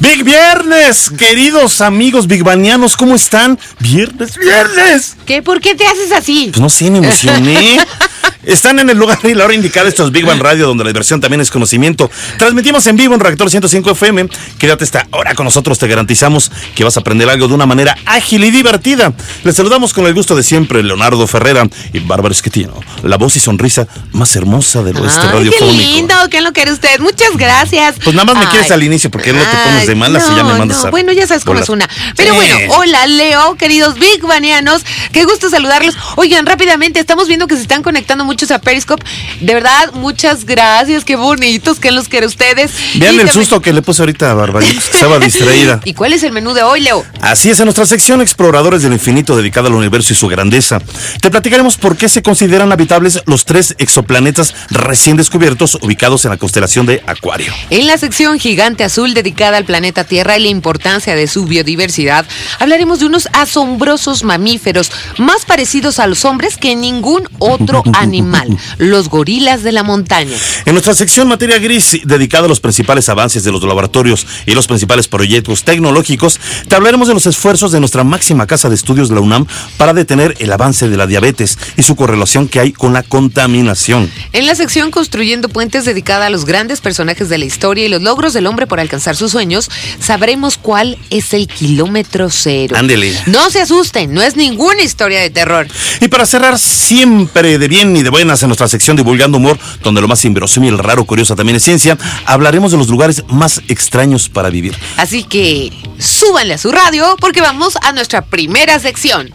[0.00, 3.58] Big Viernes, queridos amigos bigbanianos, ¿cómo están?
[3.80, 5.16] Viernes, viernes.
[5.26, 5.42] ¿Qué?
[5.42, 6.50] ¿Por qué te haces así?
[6.52, 7.80] Pues no sé, me emocioné.
[8.44, 10.88] Están en el lugar y la hora indicada, esto es Big Bang Radio, donde la
[10.90, 12.08] diversión también es conocimiento.
[12.38, 14.28] Transmitimos en vivo en Reactor 105 FM.
[14.58, 17.96] Quédate esta hora con nosotros, te garantizamos que vas a aprender algo de una manera
[18.06, 19.12] ágil y divertida.
[19.44, 23.40] Les saludamos con el gusto de siempre, Leonardo Ferrera y Bárbara Esquetino, la voz y
[23.40, 25.72] sonrisa más hermosa del oeste Ay, qué radiofónico.
[25.76, 27.00] lindo, qué lo quiere usted.
[27.00, 27.96] Muchas gracias.
[28.04, 30.44] Pues nada más me quieres al inicio, porque no te pones de malas y ya
[30.44, 30.86] me no, mandas no.
[30.86, 31.64] a- Bueno, ya sabes cómo Hola.
[31.64, 31.88] es una.
[32.16, 32.36] Pero Sí.
[32.36, 34.82] bueno, hola Leo, queridos Big Banianos.
[35.12, 35.96] Qué gusto saludarlos.
[36.16, 39.04] Oigan, rápidamente, estamos viendo que se están conectando muchos a Periscope.
[39.40, 41.04] De verdad, muchas gracias.
[41.04, 42.70] Qué bonitos, que los quiere ustedes.
[42.94, 45.80] Vean Y el susto que le puse ahorita a Barbarita, que estaba distraída.
[45.84, 47.04] ¿Y cuál es el menú de hoy, Leo?
[47.20, 50.80] Así es, en nuestra sección Exploradores del Infinito dedicada al universo y su grandeza,
[51.20, 56.36] te platicaremos por qué se consideran habitables los tres exoplanetas recién descubiertos ubicados en la
[56.36, 57.52] constelación de Acuario.
[57.70, 62.24] En la sección Gigante Azul dedicada al planeta Tierra y la importancia de su biodiversidad,
[62.60, 68.17] hablaremos de unos asombrosos mamíferos más parecidos a los hombres que ningún otro animal,
[68.78, 70.36] los gorilas de la montaña.
[70.64, 74.66] En nuestra sección Materia Gris, dedicada a los principales avances de los laboratorios y los
[74.66, 79.14] principales proyectos tecnológicos, te hablaremos de los esfuerzos de nuestra máxima casa de estudios de
[79.14, 79.46] la UNAM
[79.76, 84.10] para detener el avance de la diabetes y su correlación que hay con la contaminación.
[84.32, 88.02] En la sección Construyendo Puentes dedicada a los grandes personajes de la historia y los
[88.02, 92.76] logros del hombre por alcanzar sus sueños, sabremos cuál es el kilómetro cero.
[92.76, 93.14] Ándele.
[93.26, 95.66] No se asusten, no es ninguna historia de terror.
[96.00, 100.00] Y para cerrar siempre de bien y de buenas en nuestra sección Divulgando Humor, donde
[100.00, 104.50] lo más inverosímil, raro, curioso también es ciencia, hablaremos de los lugares más extraños para
[104.50, 104.76] vivir.
[104.96, 109.32] Así que súbanle a su radio porque vamos a nuestra primera sección.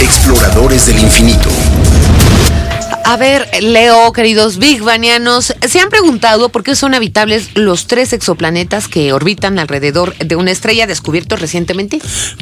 [0.00, 1.50] Exploradores del infinito.
[3.10, 8.12] A ver, Leo, queridos Big Banianos, ¿se han preguntado por qué son habitables los tres
[8.12, 12.00] exoplanetas que orbitan alrededor de una estrella descubiertos recientemente?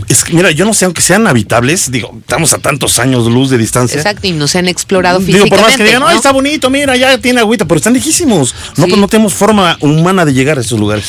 [0.09, 3.49] Es que, mira, yo no sé, aunque sean habitables, digo, estamos a tantos años luz
[3.51, 3.97] de distancia.
[3.97, 5.57] Exacto, y no se han explorado Digo, físicamente.
[5.57, 6.09] por más que digan, ¿no?
[6.09, 8.53] ay, está bonito, mira, ya tiene agüita, pero están lejísimos.
[8.77, 8.91] No, Sí.
[8.91, 11.05] pues no tenemos forma humana de llegar a esos lugares.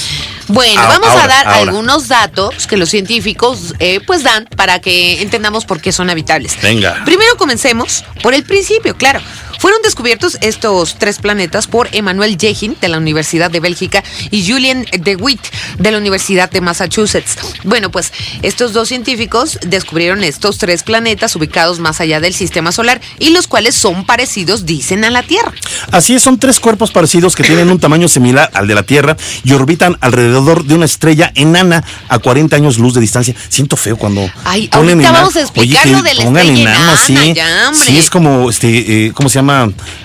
[0.49, 1.59] Bueno, vamos a dar ahora.
[1.71, 6.55] algunos datos que los científicos eh, pues dan para que entendamos por qué son habitables.
[6.61, 7.01] Venga.
[7.05, 9.19] Primero comencemos por el principio, claro.
[9.59, 14.85] Fueron descubiertos estos tres planetas por Emmanuel Jehin de la Universidad de Bélgica y Julien
[14.99, 15.41] de Witt
[15.79, 17.37] de la Universidad de Massachusetts.
[17.63, 23.01] Bueno, pues estos dos científicos descubrieron estos tres planetas ubicados más allá del sistema solar
[23.19, 25.53] y los cuales son parecidos, dicen, a la Tierra.
[25.91, 29.17] Así es, son tres cuerpos parecidos que tienen un tamaño similar al de la Tierra
[29.43, 33.35] y orbitan alrededor de una estrella enana a 40 años luz de distancia.
[33.49, 36.61] Siento feo cuando Ay, ponen ahorita vamos a explicar Oye, que lo de la estrella
[36.61, 39.46] enana, ya, sí, es como, este, eh, ¿cómo se llama?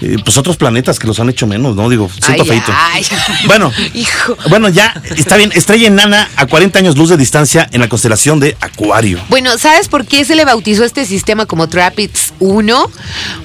[0.01, 1.89] Eh, pues otros planetas que los han hecho menos, ¿no?
[1.89, 2.73] Digo, siento Ay, feito.
[2.75, 3.07] ay.
[3.47, 4.37] Bueno, Hijo.
[4.49, 5.51] bueno, ya está bien.
[5.55, 9.19] Estrella enana a 40 años luz de distancia en la constelación de Acuario.
[9.29, 12.91] Bueno, ¿sabes por qué se le bautizó este sistema como TRAPPIST 1?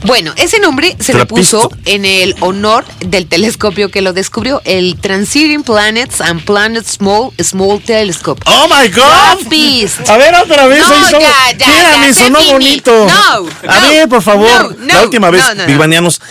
[0.03, 1.52] Bueno, ese nombre se le Trappist.
[1.52, 7.31] puso en el honor del telescopio que lo descubrió, el Transiting Planets and Planets Small
[7.41, 8.41] Small Telescope.
[8.46, 9.40] ¡Oh, my God!
[9.40, 10.09] TRAPPIST.
[10.09, 10.80] A ver, otra vez.
[10.80, 12.91] No, ahí sonó- ya, ya, Mira, ya, me sonó bonito.
[13.07, 14.75] No, A no, ver, por favor.
[14.80, 15.63] no, la última vez, no,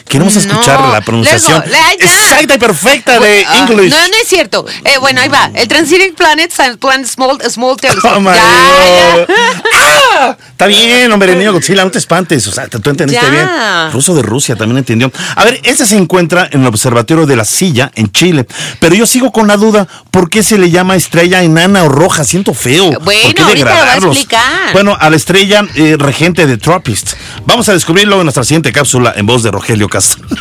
[0.09, 2.05] queremos No, escuchar la pronunciación luego, la- ya.
[2.05, 3.91] exacta y perfecta de Ah, English.
[3.91, 4.65] No, no es cierto.
[4.84, 5.50] Eh, bueno, ahí va.
[5.55, 8.06] El Transiting Planets and Planets Small Small Telescope.
[8.17, 9.27] Oh, Ya, ya.
[9.75, 10.37] ¡Ah!
[10.50, 12.47] Está bien, hombre, niño Godzilla, no te espantes.
[12.47, 13.31] O sea, tú entendiste Ya.
[13.31, 13.93] bien.
[13.93, 15.12] Ruso de Rusia también entendió.
[15.34, 18.47] A ver, este se encuentra en el Observatorio de la Silla, en Chile.
[18.81, 22.25] Pero yo sigo con la duda, ¿por qué se le llama estrella enana o roja?
[22.25, 22.93] Siento feo.
[22.93, 24.73] ¿Por Bueno, ahorita lo voy a explicar.
[24.73, 27.12] Bueno, a la estrella eh, regente de Troppist.
[27.44, 30.26] Vamos a descubrirlo en nuestra siguiente cápsula en voz de Rogelio Castro.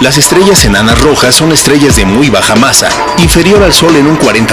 [0.00, 2.88] Las estrellas enanas rojas son estrellas de muy baja masa,
[3.18, 4.48] inferior al Sol en un 40%.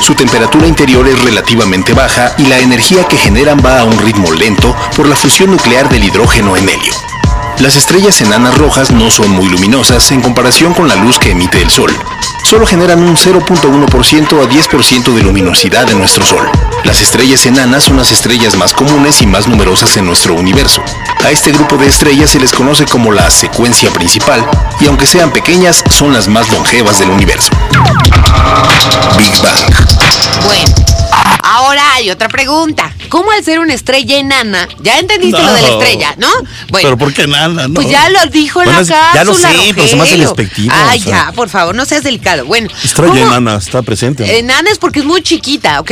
[0.00, 4.30] Su temperatura interior es relativamente baja y la energía que generan va a un ritmo
[4.30, 7.19] lento por la fusión nuclear del hidrógeno en helio.
[7.60, 11.60] Las estrellas enanas rojas no son muy luminosas en comparación con la luz que emite
[11.60, 11.94] el Sol.
[12.42, 16.50] Solo generan un 0.1% a 10% de luminosidad en nuestro Sol.
[16.84, 20.82] Las estrellas enanas son las estrellas más comunes y más numerosas en nuestro universo.
[21.22, 24.42] A este grupo de estrellas se les conoce como la secuencia principal
[24.80, 27.50] y aunque sean pequeñas, son las más longevas del universo.
[29.18, 29.70] Big Bang.
[30.46, 30.74] Bueno,
[31.42, 32.94] ahora hay otra pregunta.
[33.08, 36.28] ¿Cómo al ser una estrella enana, ya entendiste lo de la estrella, ¿no?
[36.72, 37.66] Pero ¿por qué nada?
[37.68, 37.74] No.
[37.74, 39.14] Pues ya lo dijo en Bueno, la cápsula.
[39.14, 40.74] Ya lo sé, pero se me hace despectivo.
[40.76, 41.26] Ay, o sea.
[41.26, 42.44] ya, por favor, no seas delicado.
[42.46, 42.68] Bueno.
[42.84, 44.24] Estrella ¿cómo- enana, está presente.
[44.26, 44.32] ¿no?
[44.32, 45.90] Enana es porque es muy chiquita, ¿ok?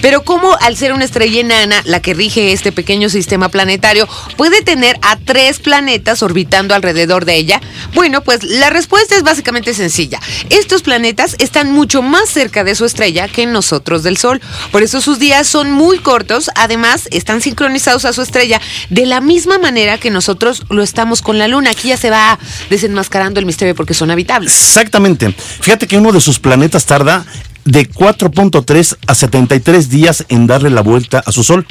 [0.00, 4.62] Pero como al ser una estrella enana, la que rige este pequeño sistema planetario, puede
[4.62, 7.60] tener a tres planetas orbitando alrededor de ella?
[7.94, 10.20] Bueno, pues la respuesta es básicamente sencilla.
[10.50, 14.40] Estos planetas están mucho más cerca de su estrella que nosotros del Sol.
[14.70, 16.50] Por eso sus días son muy cortos.
[16.56, 21.38] Además, están sincronizados a su estrella de la misma manera que nosotros lo estamos con
[21.38, 21.70] la Luna.
[21.70, 22.38] Aquí ya se va
[22.68, 24.52] desenmascarando el misterio porque son habitables.
[24.52, 25.32] Exactamente.
[25.60, 27.24] Fíjate que uno de sus planetas tarda
[27.64, 31.66] de 4.3 a 73 días en darle la vuelta a su Sol.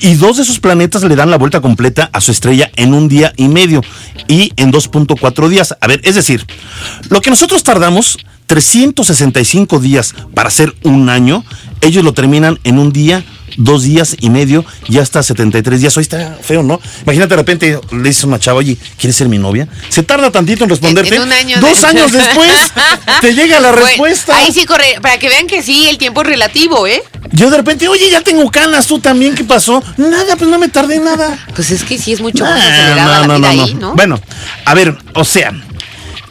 [0.00, 3.08] Y dos de sus planetas le dan la vuelta completa a su estrella en un
[3.08, 3.82] día y medio
[4.28, 5.76] y en 2.4 días.
[5.80, 6.46] A ver, es decir,
[7.08, 11.44] lo que nosotros tardamos 365 días para hacer un año,
[11.80, 13.24] ellos lo terminan en un día
[13.58, 15.94] dos días y medio y hasta 73 días.
[15.98, 16.80] Hoy está feo, ¿no?
[17.02, 19.68] Imagínate de repente le dices a una chava, oye, ¿quieres ser mi novia?
[19.90, 21.14] Se tarda tantito en responderte.
[21.16, 22.72] En un año Dos de- años después
[23.20, 24.36] te llega la Bueno, respuesta.
[24.38, 27.02] ahí sí corre, para que vean que sí, el tiempo es relativo, ¿eh?
[27.32, 29.82] Yo de repente, oye, ya tengo canas, tú también, ¿qué pasó?
[29.98, 31.38] Nada, pues no me tardé nada.
[31.54, 33.94] Pues es que sí es mucho más Ah, la vida ahí, ¿no?
[33.94, 34.18] Bueno,
[34.64, 35.52] a ver, o sea,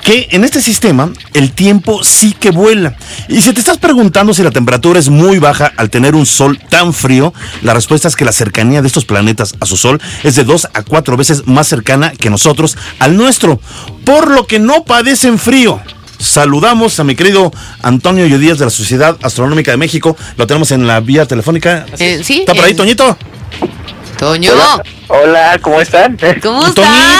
[0.03, 2.95] que en este sistema el tiempo sí que vuela.
[3.27, 6.59] Y si te estás preguntando si la temperatura es muy baja al tener un sol
[6.69, 10.35] tan frío, la respuesta es que la cercanía de estos planetas a su sol es
[10.35, 13.59] de dos a cuatro veces más cercana que nosotros al nuestro,
[14.03, 15.79] por lo que no padecen frío.
[16.19, 17.51] Saludamos a mi querido
[17.81, 20.15] Antonio Yodías de la Sociedad Astronómica de México.
[20.37, 21.87] Lo tenemos en la vía telefónica.
[21.97, 23.17] Eh, sí, ¿Está por ahí, Toñito?
[24.19, 26.17] Toño, Hola, hola, ¿cómo están?
[26.41, 26.73] ¿cómo estás?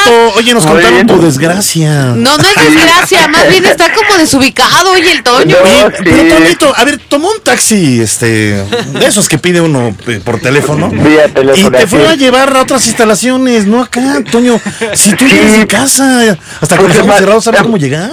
[0.05, 1.07] Toñito, oye, nos Muy contaron bien.
[1.07, 1.89] tu desgracia.
[2.15, 5.55] No, no es desgracia, más bien está como desubicado, oye, el Toño.
[5.57, 5.63] No.
[5.87, 6.03] Oye, sí.
[6.03, 8.27] pero Toñito, a ver, tomó un taxi, este,
[8.63, 10.89] de esos que pide uno eh, por teléfono.
[10.89, 11.77] Vía Y teléfono.
[11.77, 14.01] te fue a llevar a otras instalaciones, no acá,
[14.31, 14.59] Toño.
[14.93, 15.35] Si tú Sí.
[15.35, 18.09] llegas de casa, hasta que estamos cerrados, ¿sabes cómo llegar?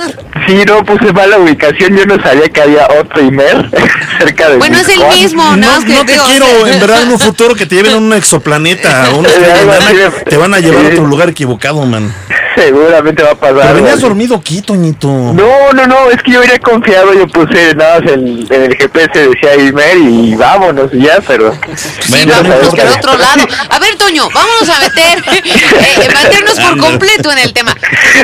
[0.47, 3.71] Sí, no puse mal la ubicación, yo no sabía que había otro email
[4.19, 6.81] cerca de Bueno, es el mismo, No, que no te digo, quiero, o sea- en
[6.81, 9.29] verdad, en un futuro que te lleven a un exoplaneta o una
[10.29, 12.13] te van a llevar a otro lugar equivocado, man.
[12.55, 13.61] Seguramente va a pasar.
[13.63, 15.09] Pero venías dormido aquí, Toñito.
[15.09, 18.77] No, no, no, es que yo iría confiado, yo puse nada más en, en el
[18.77, 21.57] GPS decía email y vámonos y ya, pero...
[22.09, 22.83] Bueno, importa.
[22.85, 23.47] por otro lado.
[23.71, 27.77] A ver, Toño, vámonos a meter, eh, meternos por completo en el tema.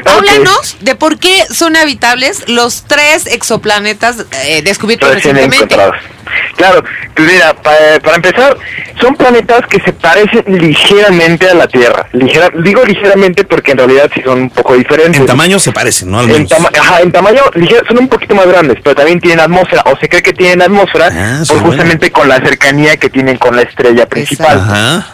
[0.05, 5.75] Háblanos de por qué son habitables los tres exoplanetas eh, descubiertos recién recientemente.
[5.75, 6.14] encontrados.
[6.57, 6.83] Claro,
[7.15, 7.73] pues mira, pa-
[8.03, 8.57] para empezar,
[9.01, 12.07] son planetas que se parecen ligeramente a la Tierra.
[12.13, 15.21] Ligera, digo ligeramente porque en realidad sí son un poco diferentes.
[15.21, 16.19] En tamaño se parecen, ¿no?
[16.21, 16.49] Al En, menos.
[16.51, 19.97] tama- ajá, en tamaño ligero, son un poquito más grandes, pero también tienen atmósfera, o
[19.99, 21.69] se cree que tienen atmósfera Ah, por bueno.
[21.73, 24.59] justamente con la cercanía que tienen con la estrella principal.
[24.59, 25.07] Ajá.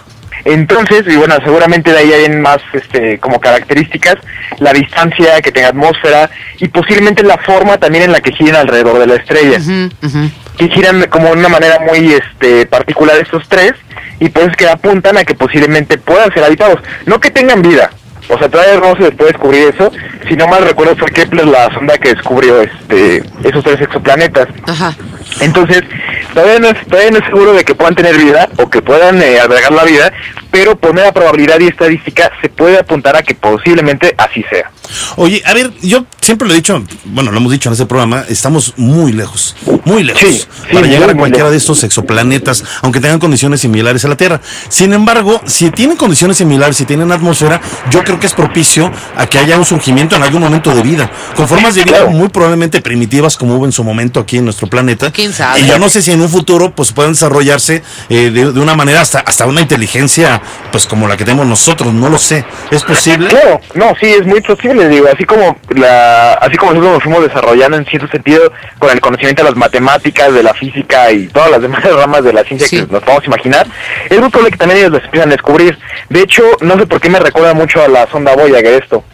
[0.44, 4.14] Entonces, y bueno, seguramente de ahí hay más este, como características,
[4.58, 8.98] la distancia que tenga atmósfera y posiblemente la forma también en la que giran alrededor
[9.00, 9.58] de la estrella.
[10.60, 13.72] Que giran como de una manera muy este, particular estos tres
[14.18, 16.80] y pues que apuntan a que posiblemente puedan ser habitados.
[17.06, 17.90] No que tengan vida,
[18.28, 19.90] o sea, todavía no se puede descubrir eso.
[20.28, 24.48] Si no mal recuerdo fue Kepler la sonda que descubrió este, esos tres exoplanetas.
[24.66, 24.94] Ajá.
[25.40, 25.82] Entonces,
[26.34, 29.22] todavía no, es, todavía no es seguro de que puedan tener vida o que puedan
[29.22, 30.12] eh, albergar la vida,
[30.50, 34.70] pero por mera probabilidad y estadística se puede apuntar a que posiblemente así sea.
[35.16, 38.24] Oye, a ver, yo siempre lo he dicho, bueno, lo hemos dicho en este programa,
[38.28, 41.50] estamos muy lejos, muy lejos Sí, para llegar a cualquiera lejos.
[41.52, 44.40] de estos exoplanetas, aunque tengan condiciones similares a la Tierra.
[44.68, 49.26] Sin embargo, si tienen condiciones similares, si tienen atmósfera, yo creo que es propicio a
[49.28, 52.10] que haya un surgimiento en algún momento de vida, con formas de vida Claro.
[52.10, 55.12] muy probablemente primitivas como hubo en su momento aquí en nuestro planeta.
[55.20, 55.60] ¿Quién sabe?
[55.60, 58.74] Y yo no sé si en un futuro pues puedan desarrollarse eh, de, de una
[58.74, 60.40] manera hasta, hasta una inteligencia
[60.72, 62.44] pues como la que tenemos nosotros, no lo sé.
[62.70, 63.28] ¿Es posible?
[63.28, 67.22] Claro, no, sí, es muy posible, digo, así como la, así como nosotros nos fuimos
[67.22, 71.50] desarrollando en cierto sentido con el conocimiento de las matemáticas, de la física y todas
[71.50, 72.76] las demás ramas de la ciencia Sí.
[72.86, 73.66] que nos podemos imaginar,
[74.08, 75.78] es muy probable que también ellos los empiezan a descubrir.
[76.08, 79.04] De hecho, no sé por qué me recuerda mucho a la sonda Voyager esto.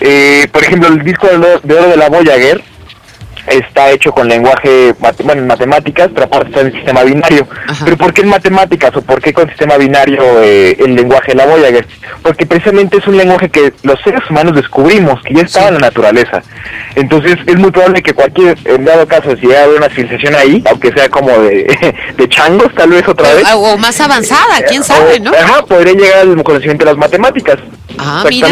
[0.00, 2.62] Eh, por ejemplo, el disco de oro de, oro de la Voyager
[3.48, 7.46] está hecho con lenguaje, bueno, en matemáticas, pero aparte está en sistema binario.
[7.68, 7.84] Ajá.
[7.84, 11.34] Pero ¿por qué en matemáticas o por qué con sistema binario eh, el lenguaje de
[11.38, 11.86] la Voyager?
[12.22, 15.80] Porque precisamente es un lenguaje que los seres humanos descubrimos, que ya estaba en la
[15.80, 16.42] naturaleza.
[16.94, 20.92] Entonces es muy probable que cualquier, en dado caso, si haya una civilización ahí, aunque
[20.92, 23.44] sea como de, de changos, tal vez otra vez.
[23.52, 25.30] O, o más avanzada, quién sabe, o- ¿no?
[25.32, 27.56] Ajá, podría llegar al conocimiento de las matemáticas.
[27.98, 28.48] Ah, mira.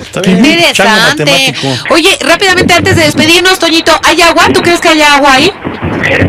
[0.00, 1.54] Está Qué bien, interesante.
[1.90, 4.48] Oye, rápidamente antes de despedirnos, Toñito, ¿hay agua?
[4.52, 5.52] ¿Tú crees que hay agua ahí?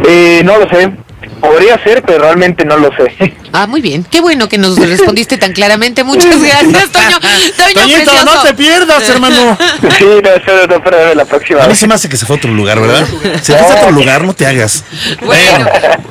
[0.08, 0.92] Eh, no lo sé.
[1.40, 3.36] Podría ser, pero realmente no lo sé.
[3.52, 4.04] Ah, muy bien.
[4.04, 6.04] Qué bueno que nos respondiste tan claramente.
[6.04, 7.20] Muchas gracias, Toño.
[7.20, 8.26] Toño Toñito, precioso.
[8.36, 9.58] no te pierdas, hermano.
[9.98, 12.36] sí, no, espero no perderme la próxima A mí se me hace que se fue
[12.36, 13.08] a otro lugar, ¿verdad?
[13.42, 14.84] Se fue a otro lugar, no te hagas.
[15.26, 15.68] Bueno,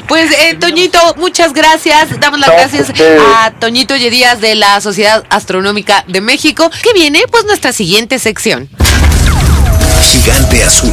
[0.09, 2.19] pues eh, Toñito, muchas gracias.
[2.19, 2.93] Damos las No, gracias
[3.37, 6.69] a Toñito Yedías de la Sociedad Astronómica de México.
[6.83, 8.69] Que viene, pues, nuestra siguiente sección.
[10.03, 10.93] Gigante azul.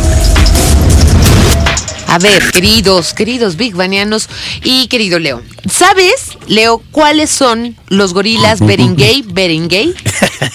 [2.16, 4.30] A ver, queridos, queridos Big Banianos
[4.64, 5.42] y querido Leo.
[5.70, 9.94] ¿Sabes, Leo, cuáles son los gorilas Beringay, Beringay?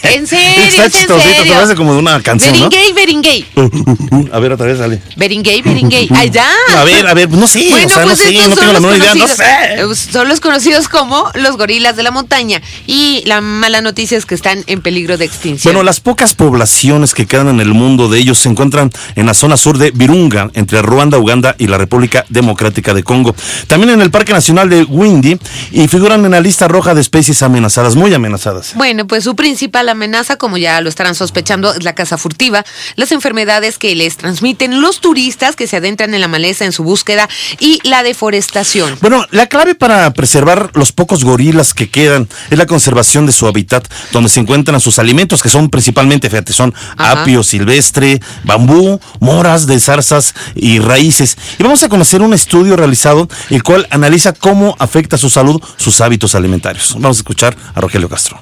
[0.03, 1.43] En serio, Está es en serio.
[1.45, 2.69] te parece como de una canción, ¿no?
[2.71, 3.47] Beringay, Beringay.
[4.33, 5.01] A ver, otra vez, dale.
[5.17, 6.09] Beringay, Beringay.
[6.15, 6.49] ¡Ay, ya!
[6.77, 9.15] A ver, a ver, no sé, o sea, no sé, no tengo la menor idea,
[9.15, 9.45] no sé.
[9.77, 12.61] eh, Son los conocidos como los gorilas de la montaña.
[12.87, 15.73] Y la mala noticia es que están en peligro de extinción.
[15.75, 19.35] Bueno, las pocas poblaciones que quedan en el mundo de ellos se encuentran en la
[19.35, 23.35] zona sur de Virunga, entre Ruanda, Uganda y la República Democrática de Congo.
[23.67, 25.39] También en el Parque Nacional de Windy
[25.73, 28.73] y figuran en la lista roja de especies amenazadas, muy amenazadas.
[28.75, 32.65] Bueno, pues su principal amenaza, como ya lo estarán sospechando, es la caza furtiva,
[32.97, 36.85] las enfermedades que les transmiten los turistas que se adentran en la maleza en su
[36.85, 37.29] búsqueda
[37.59, 38.97] y la deforestación.
[39.01, 43.47] Bueno, la clave para preservar los pocos gorilas que quedan es la conservación de su
[43.47, 47.23] hábitat, donde se encuentran sus alimentos, que son principalmente, fíjate, son Ajá.
[47.23, 51.30] apio silvestre, bambú, moras de zarzas y raíces.
[51.59, 55.61] Y vamos a conocer un estudio realizado, el cual analiza cómo afecta a su salud
[55.77, 56.95] sus hábitos alimentarios.
[56.95, 58.41] Vamos a escuchar a Rogelio Castro.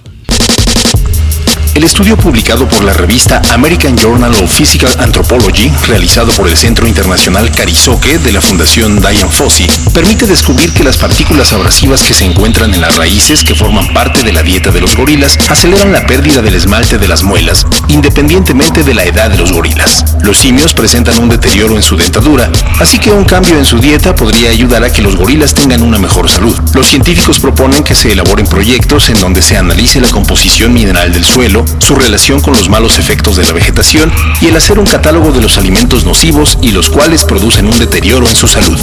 [1.79, 6.89] El estudio publicado por la revista American Journal of Physical Anthropology, realizado por el Centro
[6.89, 12.25] Internacional Carizoque de la Fundación Diane Fossey, permite descubrir que las partículas abrasivas que se
[12.25, 16.05] encuentran en las raíces que forman parte de la dieta de los gorilas aceleran la
[16.05, 20.05] pérdida del esmalte de las muelas, independientemente de la edad de los gorilas.
[20.25, 24.17] Los simios presentan un deterioro en su dentadura, así que un cambio en su dieta
[24.17, 26.59] podría ayudar a que los gorilas tengan una mejor salud.
[26.75, 31.25] Los científicos proponen que se elaboren proyectos en donde se analice la composición mineral del
[31.25, 35.33] suelo, su relación con los malos efectos de la vegetación y el hacer un catálogo
[35.33, 38.79] de los alimentos nocivos y los cuales producen un deterioro en su salud.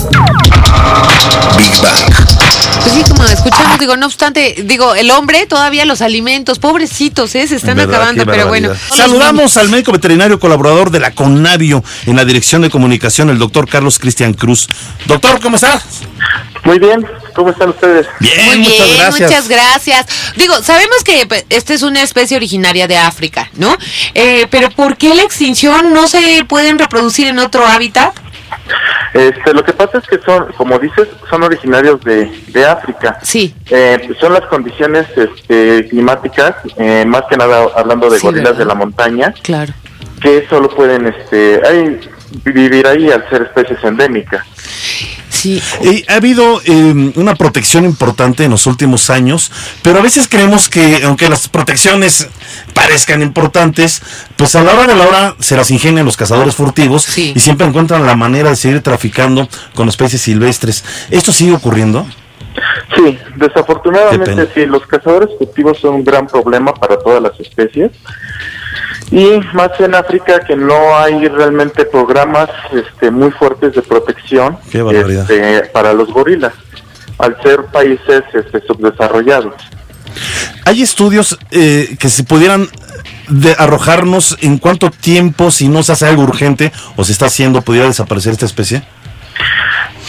[1.57, 2.44] Big Bang.
[2.81, 7.47] Pues sí, como escuchamos, digo, no obstante, digo, el hombre, todavía los alimentos, pobrecitos, ¿eh?
[7.47, 7.95] se están ¿Verdad?
[7.95, 8.71] acabando, pero bueno.
[8.95, 13.67] Saludamos al médico veterinario colaborador de la CONAVIO en la Dirección de Comunicación, el doctor
[13.67, 14.69] Carlos Cristian Cruz.
[15.05, 15.81] Doctor, ¿cómo está?
[16.63, 18.07] Muy bien, ¿cómo están ustedes?
[18.19, 19.29] Bien, Muy muchas bien, gracias.
[19.29, 20.05] muchas gracias.
[20.35, 23.77] Digo, sabemos que pues, esta es una especie originaria de África, ¿no?
[24.15, 28.13] Eh, pero ¿por qué la extinción no se pueden reproducir en otro hábitat?
[29.13, 33.17] Este, lo que pasa es que son, como dices, son originarios de, de África.
[33.21, 33.55] Sí.
[33.69, 38.59] Eh, son las condiciones este, climáticas, eh, más que nada hablando de Sí, gorilas ¿verdad?
[38.59, 39.73] de la montaña, Claro.
[40.21, 41.99] que solo pueden este, ahí,
[42.43, 44.43] vivir ahí al ser especies endémicas.
[45.45, 45.61] Sí.
[45.81, 50.69] Eh, ha habido eh, una protección importante en los últimos años, pero a veces creemos
[50.69, 52.27] que aunque las protecciones
[52.73, 54.01] parezcan importantes,
[54.35, 57.33] pues a la hora de la hora se las ingenian los cazadores furtivos Sí.
[57.35, 60.83] y siempre encuentran la manera de seguir traficando con especies silvestres.
[61.11, 62.05] ¿Esto sigue ocurriendo?
[62.95, 67.91] Sí, desafortunadamente sí, los cazadores furtivos son un gran problema para todas las especies.
[69.11, 74.57] Y más en África que no hay realmente programas este, muy fuertes de protección
[75.21, 76.53] este, para los gorilas,
[77.19, 79.53] al ser países este, subdesarrollados.
[80.65, 82.67] ¿Hay estudios eh, que se pudieran
[83.29, 87.61] de arrojarnos en cuánto tiempo, si no se hace algo urgente o se está haciendo,
[87.61, 88.81] pudiera desaparecer esta especie?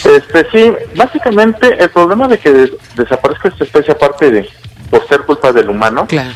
[0.04, 4.48] Este sí, básicamente el problema de que des- desaparezca esta especie aparte de
[4.90, 6.30] por ser culpa del humano Claro.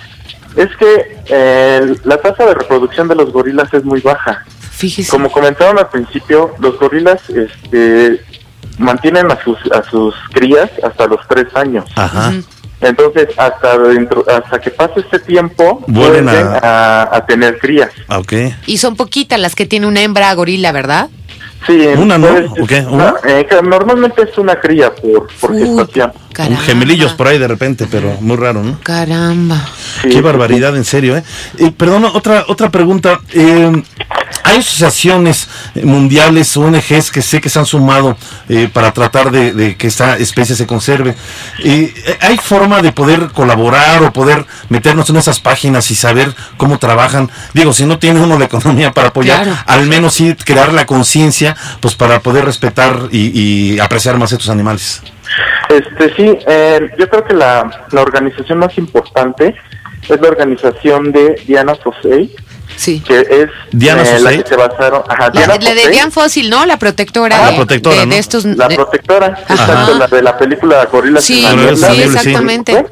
[0.56, 4.44] Es que eh, la tasa de reproducción de los gorilas es muy baja.
[4.72, 5.10] Fíjese.
[5.10, 8.20] Como comentaron al principio, los gorilas este,
[8.78, 11.84] mantienen a sus a sus crías hasta los tres años.
[11.96, 12.32] Ajá.
[12.80, 17.90] Entonces, hasta dentro, hasta que pase este tiempo, Vuelven a- a, a tener crías.
[18.08, 18.32] Ah, ok.
[18.66, 21.10] Y son poquitas las que tiene una hembra gorila, ¿verdad?
[21.66, 22.28] Sí, Una, ¿no?
[22.60, 22.80] ¿O qué?
[22.80, 23.14] ¿Una?
[23.26, 26.12] eh, normalmente es una cría por, por Uy, gestación.
[26.32, 26.60] caramba.
[26.62, 28.78] Gemelillos por ahí de repente, pero muy raro, ¿no?
[28.82, 29.62] Caramba.
[30.02, 31.22] Sí, Qué barbaridad, en serio, ¿eh?
[31.58, 33.20] Eh, perdona, otra, otra pregunta.
[33.34, 33.82] Eh,
[34.44, 35.48] hay asociaciones
[35.82, 38.16] mundiales, ONGs que sé que se han sumado
[38.48, 41.14] eh, para tratar de, de que esta especie se conserve.
[41.64, 46.78] Eh, ¿Hay forma de poder colaborar o poder meternos en esas páginas y saber cómo
[46.78, 47.30] trabajan?
[47.54, 49.58] Digo, si no tiene uno la economía para apoyar, Claro.
[49.66, 53.30] al menos sí crear la conciencia, pues para poder respetar y,
[53.74, 55.02] y apreciar más estos animales.
[55.68, 59.54] Este sí, eh, yo creo que la, la organización más importante
[60.08, 62.34] es la organización de Diana Fossey,
[62.80, 63.00] Sí.
[63.00, 65.02] que es Diana eh, la que se basaron.
[65.06, 66.64] Ajá, La, Diana la de Diane Fossil, ¿no?
[66.64, 68.14] La protectora, Ah, de, la protectora, de- de ¿no?
[68.14, 68.44] estos...
[68.46, 69.54] La de- protectora, Ajá.
[69.54, 71.44] exacto, la de la película Gorilas Sí,
[71.76, 72.86] sí, exactamente.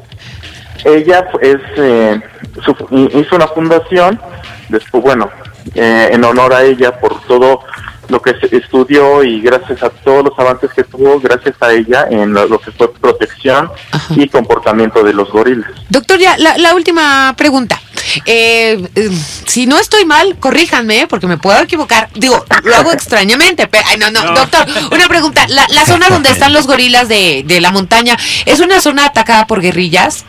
[0.85, 2.21] Ella es, eh,
[2.63, 4.21] su- hizo una fundación,
[4.69, 5.29] después, bueno,
[5.73, 7.61] eh, en honor a ella por todo
[8.09, 12.07] lo que se estudió y gracias a todos los avances que tuvo, gracias a ella
[12.09, 14.13] en lo, lo que fue protección Ajá.
[14.15, 15.69] y comportamiento de los gorilas.
[15.89, 17.78] Doctor, ya, la, la última pregunta.
[18.25, 19.09] Eh, eh,
[19.45, 21.07] si no estoy mal, corríjanme, ¿eh?
[21.07, 22.09] porque me puedo equivocar.
[22.15, 23.67] Digo, lo hago extrañamente.
[23.67, 25.45] Pero, ay, no, no, doctor, una pregunta.
[25.47, 29.47] La, la zona donde están los gorilas de, de la montaña, ¿es una zona atacada
[29.47, 30.25] por guerrillas?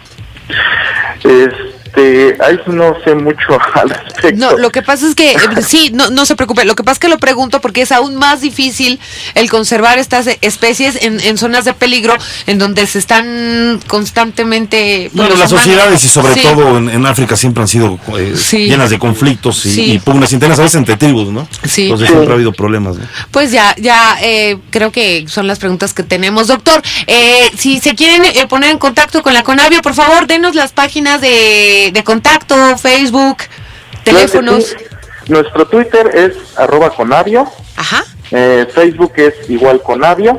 [1.94, 4.36] Este, ahí no sé mucho al respecto.
[4.38, 6.92] No, lo que pasa es que, eh, sí, no, no se preocupe, lo que pasa
[6.94, 9.00] es que lo pregunto porque es aún más difícil
[9.34, 12.14] el conservar estas especies en, en zonas de peligro
[12.46, 15.10] en donde se están constantemente...
[15.12, 16.40] Bueno, las humanos- sociedades y sobre Sí.
[16.42, 18.66] todo en, en África siempre han sido eh, Sí.
[18.68, 19.92] llenas de conflictos y, Sí.
[19.92, 21.48] y pugnas internas, a veces entre tribus, ¿no?
[21.64, 21.82] Sí.
[21.84, 22.12] Entonces Sí.
[22.12, 23.06] siempre ha habido problemas, ¿no?
[23.30, 26.46] Pues ya, ya eh, creo que son las preguntas que tenemos.
[26.46, 30.54] Doctor, eh, si se quieren eh, poner en contacto con la Conavio, por favor, denos
[30.54, 33.38] las páginas de, de contacto, Facebook,
[34.04, 34.76] teléfonos.
[35.28, 38.04] Nuestro Twitter es arroba conavio, Ajá.
[38.32, 40.38] eh, Facebook es igual conavio,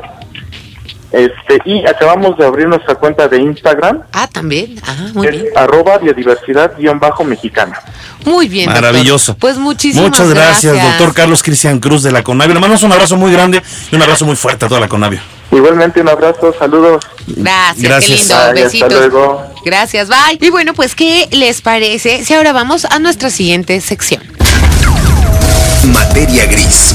[1.10, 4.78] este, y acabamos de abrir nuestra cuenta de Instagram, Ah, también.
[4.82, 5.46] Ajá, muy es bien.
[5.56, 7.80] arroba biodiversidad-mexicana.
[8.24, 8.66] Muy bien.
[8.66, 8.82] doctor.
[8.82, 9.36] Maravilloso.
[9.36, 12.54] Pues muchísimas Muchas gracias, doctor Carlos Cristian Cruz de la Conavio.
[12.54, 15.20] Le mandamos un abrazo muy grande y un abrazo muy fuerte a toda la Conavio.
[15.52, 17.04] Igualmente un abrazo, saludos.
[17.26, 18.10] Gracias, Gracias.
[18.10, 18.34] qué lindo.
[18.34, 18.92] Ay, hasta Besitos.
[18.92, 19.54] luego.
[19.64, 20.38] Gracias, bye.
[20.40, 24.22] Y bueno, pues, ¿qué les parece si ahora vamos a nuestra siguiente sección?
[25.84, 26.94] Materia gris.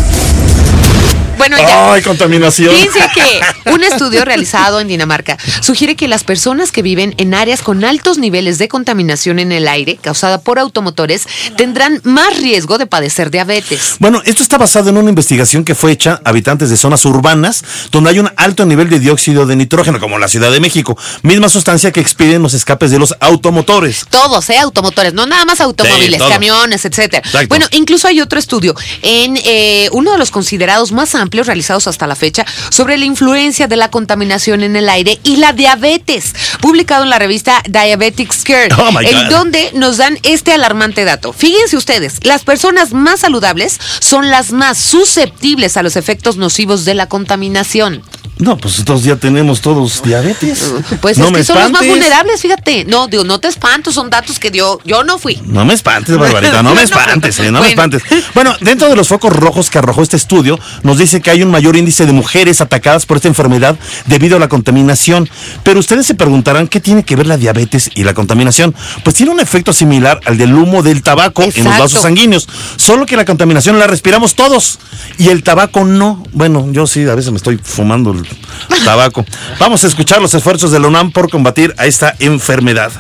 [1.38, 1.94] Bueno, ya.
[1.94, 2.76] Ay, contaminación.
[2.76, 3.42] Fíjense que
[3.72, 8.18] un estudio realizado en Dinamarca sugiere que las personas que viven en áreas con altos
[8.18, 13.96] niveles de contaminación en el aire causada por automotores tendrán más riesgo de padecer diabetes.
[14.00, 17.64] Bueno, esto está basado en una investigación que fue hecha a habitantes de zonas urbanas
[17.92, 21.50] donde hay un alto nivel de dióxido de nitrógeno, como la Ciudad de México, misma
[21.50, 24.06] sustancia que expiden los escapes de los automotores.
[24.10, 24.58] Todos, ¿eh?
[24.58, 27.22] Automotores, no nada más automóviles, Sí, camiones, etcétera.
[27.48, 32.08] Bueno, incluso hay otro estudio en eh, uno de los considerados más amplios realizados hasta
[32.08, 37.04] la fecha sobre la influencia de la contaminación en el aire y la diabetes, publicado
[37.04, 41.34] en la revista Diabetic Care, Oh, en donde nos dan este alarmante dato.
[41.34, 46.94] Fíjense ustedes, las personas más saludables son las más susceptibles a los efectos nocivos de
[46.94, 48.04] la contaminación.
[48.40, 50.74] No, pues entonces ya tenemos todos diabetes.
[51.02, 52.86] Pues no es me que son los más vulnerables, fíjate.
[52.86, 55.42] No, digo, no te espanto, son datos que dio, yo no fui.
[55.46, 58.04] No me espantes, Barbarita, no me espantes, eh, no me espantes.
[58.36, 61.50] Bueno, dentro de los focos rojos que arrojó este estudio, nos dice que hay un
[61.50, 65.30] mayor índice de mujeres atacadas por esta enfermedad debido a la contaminación.
[65.64, 68.76] Pero ustedes se preguntarán qué tiene que ver la diabetes y la contaminación.
[69.04, 73.06] Pues tiene un efecto similar al del humo del tabaco en los vasos sanguíneos, solo
[73.06, 74.80] que la contaminación la respiramos todos
[75.18, 76.24] y el tabaco no.
[76.34, 78.27] Bueno, yo sí, a veces me estoy fumando el
[78.86, 79.26] tabaco.
[79.60, 82.92] Vamos a escuchar los esfuerzos de la UNAM por combatir a esta enfermedad.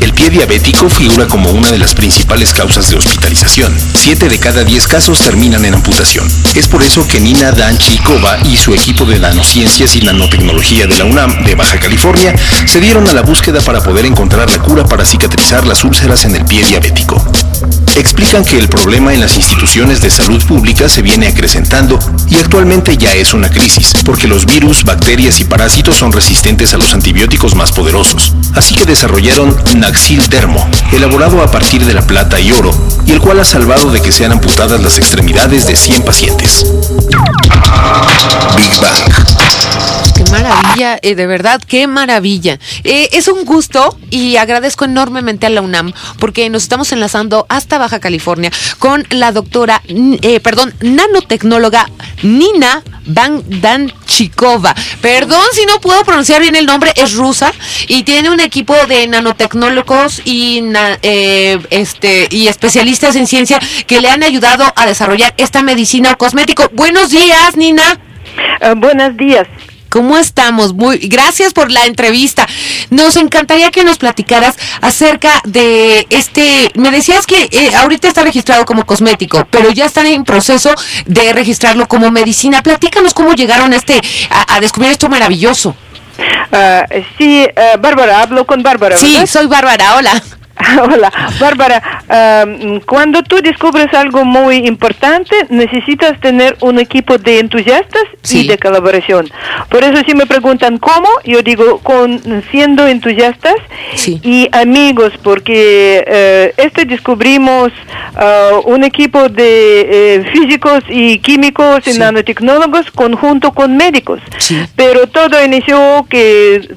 [0.00, 3.74] El pie diabético figura como una de las principales causas de hospitalización.
[3.94, 6.30] Siete de cada diez casos terminan en amputación.
[6.54, 11.04] Es por eso que Nina Danchikova y su equipo de nanociencias y nanotecnología de la
[11.04, 12.34] UNAM de Baja California
[12.66, 16.36] se dieron a la búsqueda para poder encontrar la cura para cicatrizar las úlceras en
[16.36, 17.24] el pie diabético.
[17.96, 21.98] Explican que el problema en las instituciones de salud pública se viene acrecentando
[22.28, 26.78] y actualmente ya es una crisis, porque los virus, bacterias y parásitos son resistentes a
[26.78, 28.32] los antibióticos más poderosos.
[28.54, 32.72] Así que desarrollaron Naxil Dermo, elaborado a partir de la plata y oro,
[33.06, 36.64] y el cual ha salvado de que sean amputadas las extremidades de 100 pacientes.
[38.56, 39.93] Big Bang.
[40.42, 42.58] Maravilla, eh, de verdad, qué maravilla.
[42.82, 47.78] Eh, es un gusto y agradezco enormemente a la UNAM porque nos estamos enlazando hasta
[47.78, 51.88] Baja California con la doctora, eh, perdón, nanotecnóloga
[52.22, 54.74] Nina Danchikova.
[55.00, 57.52] Perdón si no puedo pronunciar bien el nombre, es rusa
[57.86, 64.00] y tiene un equipo de nanotecnólogos y, na- eh, este, y especialistas en ciencia que
[64.00, 66.68] le han ayudado a desarrollar esta medicina cosmético.
[66.72, 68.00] Buenos días, Nina.
[68.60, 69.46] Ah, buenos días.
[69.94, 70.74] ¿Cómo estamos?
[70.74, 72.48] Muy gracias por la entrevista.
[72.90, 76.72] Nos encantaría que nos platicaras acerca de este.
[76.74, 80.74] Me decías que eh, ahorita está registrado como cosmético, pero ya están en proceso
[81.06, 82.60] de registrarlo como medicina.
[82.60, 85.76] Platícanos cómo llegaron a este a, a descubrir esto maravilloso.
[86.50, 88.96] Ah, sí, ah, Bárbara, hablo con Bárbara.
[88.96, 89.26] Sí, ¿verdad?
[89.26, 89.94] soy Bárbara.
[89.94, 90.20] Hola.
[90.82, 91.82] Hola, Bárbara.
[92.86, 98.44] cuando tú descubres algo muy importante, necesitas tener un equipo de entusiastas Sí.
[98.44, 99.28] y de colaboración.
[99.68, 103.56] Por eso si me preguntan cómo, yo digo con siendo entusiastas
[103.96, 104.18] Sí.
[104.22, 107.70] y amigos, porque eh, este descubrimos
[108.16, 109.80] ah, un equipo de
[110.16, 114.20] eh, físicos y químicos y nanotecnólogos conjunto con médicos.
[114.76, 116.68] Pero todo inició que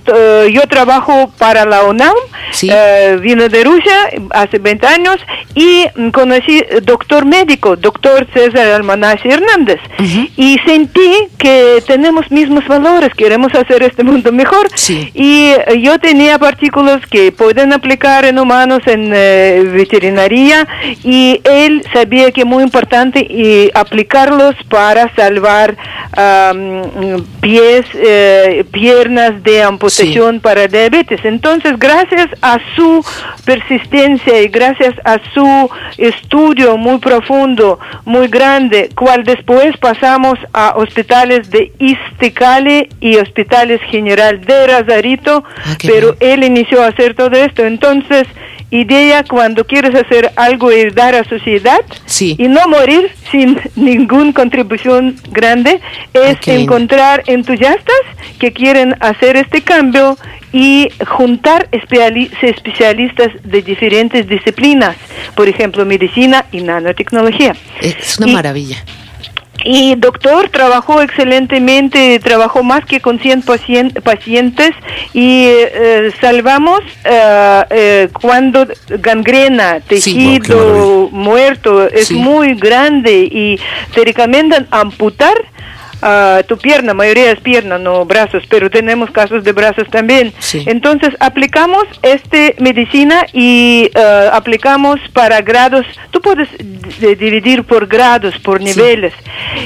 [0.52, 2.16] yo trabajo para la UNAM,
[2.52, 2.70] Sí.
[2.72, 5.18] eh, vine de Rusia hace 20 años
[5.56, 9.80] y mm, conocí doctor médico, doctor César Almanacci Hernández.
[10.38, 14.68] Y sentí que tenemos mismos valores, queremos hacer este mundo mejor.
[14.76, 15.12] Sí.
[15.14, 20.68] Y eh, yo tenía partículas que pueden aplicar en humanos en eh, veterinaria
[21.04, 25.76] y él sabía que es muy importante y aplicarlos para salvar
[27.42, 31.20] pies, eh, piernas de amputación para diabetes.
[31.24, 33.04] Entonces, gracias a su
[33.62, 41.50] persistencia y gracias a su estudio muy profundo, muy grande, cual después pasamos a hospitales
[41.50, 47.66] de Iztecale y hospitales general de Razarito, Ah, pero él inició a hacer todo esto.
[47.66, 48.28] Entonces,
[48.70, 52.36] idea cuando quieres hacer algo y dar a sociedad Sí.
[52.38, 55.80] y no morir sin ninguna contribución grande
[56.14, 58.02] es Ah, encontrar entusiastas
[58.40, 60.18] que quieren hacer este cambio
[60.54, 64.96] y juntar especialistas de diferentes disciplinas,
[65.36, 67.56] por ejemplo, medicina y nanotecnología.
[67.82, 68.78] Es una Y- maravilla.
[69.66, 74.72] y doctor trabajó excelentemente, trabajó más que con 100 pacien- pacientes
[75.14, 82.14] y eh, salvamos eh, eh, cuando gangrena, tejido muerto es Sí.
[82.16, 83.60] muy grande y
[83.94, 85.36] te recomiendan amputar
[86.08, 90.34] ah, tu pierna, mayoría es pierna, no brazos, pero tenemos casos de brazos también.
[90.40, 90.64] Sí.
[90.66, 96.50] Entonces aplicamos este medicina y eh, aplicamos para grados, tú puedes
[97.00, 99.14] dividir por grados, por niveles.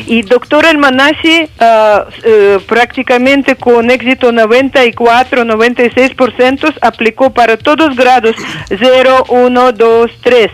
[0.08, 8.36] Y doctor Almanacci ah, eh, prácticamente con éxito 94, 96% aplicó para todos grados
[8.70, 10.52] 0, 1, 2, 3.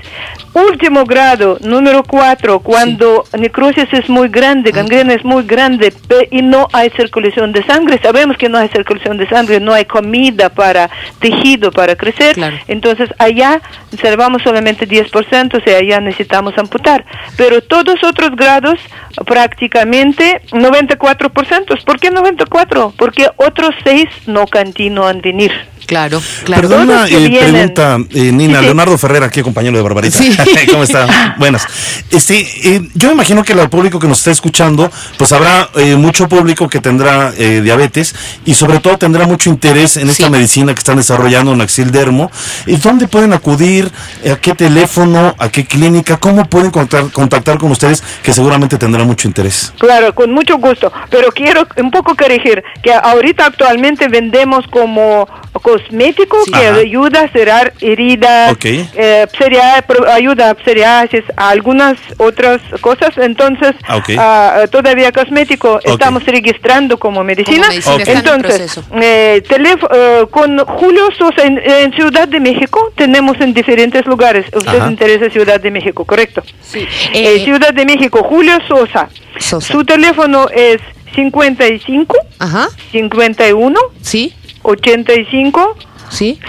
[0.58, 5.94] Último grado, número 4, cuando necrosis es muy grande, gangrena es muy grande
[6.32, 8.00] y no hay circulación de sangre.
[8.02, 10.90] Sabemos que no hay circulación de sangre, no hay comida para
[11.20, 12.34] tejido para crecer.
[12.34, 12.58] Claro.
[12.68, 13.62] Entonces allá
[14.02, 17.06] salvamos solamente 10%, o sea, allá necesitamos amputar.
[17.38, 18.80] Pero todos otros grados
[19.28, 21.84] prácticamente 94%.
[21.84, 22.96] ¿Por qué 94?
[22.98, 25.52] Porque otros 6 no continúan venir.
[25.88, 26.62] Claro, claro.
[26.70, 27.74] Perdona, eh, vienen.
[27.74, 28.62] pregunta, eh, Nina.
[28.68, 30.18] Leonardo Ferrera, aquí compañero de Barbarita.
[30.18, 30.38] Sí.
[30.72, 31.36] ¿Cómo está?
[31.40, 31.66] Buenas.
[32.12, 32.40] Este,
[32.76, 36.28] eh, yo me imagino que el público que nos está escuchando, pues habrá eh, mucho
[36.28, 38.14] público que tendrá eh, diabetes
[38.46, 40.30] y sobre todo tendrá mucho interés en esta Sí.
[40.32, 42.30] medicina que están desarrollando en Axil Dermo.
[42.66, 43.90] ¿Y dónde pueden acudir?
[44.30, 45.36] ¿A qué teléfono?
[45.40, 46.18] ¿A qué clínica?
[46.18, 49.74] ¿Cómo pueden contactar, contactar con ustedes que seguramente tendrán mucho interés?
[49.80, 50.92] Claro, con mucho gusto.
[51.10, 55.28] Pero quiero un poco corregir que ahorita actualmente vendemos como
[55.78, 56.52] cosmético Sí.
[56.52, 56.78] que Ajá.
[56.78, 58.66] ayuda a cerrar heridas, Ok.
[58.66, 59.28] eh,
[60.14, 63.18] ayuda a psoriasis, a algunas otras cosas.
[63.18, 63.74] Entonces,
[64.18, 67.68] ah, todavía cosmético estamos registrando como medicina.
[67.84, 68.84] Como en Entonces, proceso.
[69.02, 74.46] eh, teléfo- eh, con Julio Sosa en, en Ciudad de México tenemos en diferentes lugares.
[74.54, 74.90] Usted Ajá.
[74.92, 76.44] interesa Ciudad de México, correcto?
[76.62, 76.80] Sí.
[77.14, 79.10] Eh, Eh, Ciudad de México, Julio Sosa.
[79.40, 79.74] Sosa.
[79.74, 80.80] Su teléfono es
[81.16, 84.34] 55 Ajá, 51 sí,
[84.72, 85.78] 85
[86.10, 86.40] sí.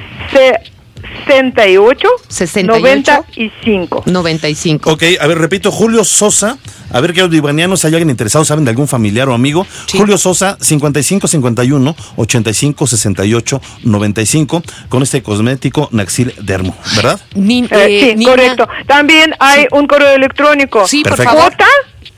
[1.27, 2.81] 68 68.
[2.81, 4.03] 95.
[4.07, 4.91] 95.
[4.91, 6.59] Ok, a ver, repito, Julio Sosa.
[6.91, 9.67] A ver que los divanianos, hay alguien interesado, saben de algún familiar o amigo.
[9.87, 9.99] Sí.
[9.99, 17.21] Julio Sosa, 5551 85 68 95, con este cosmético Naxil Dermo, ¿verdad?
[17.35, 18.69] Nin- Eh, eh, sí, Nina, correcto.
[18.87, 20.87] También hay un correo electrónico.
[20.89, 21.33] Sí, por Perfecto.
[21.37, 21.53] favor.
[21.53, 21.65] J,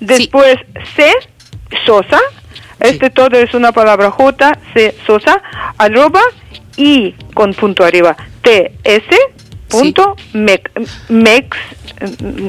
[0.00, 0.56] después
[0.96, 1.12] C,
[1.84, 2.18] Sosa.
[2.80, 5.42] Este todo es una palabra J, C, Sosa,
[5.78, 6.22] arroba
[6.76, 9.04] y con punto arriba, T, S,
[9.68, 10.70] punto, mec,
[11.08, 11.56] mex,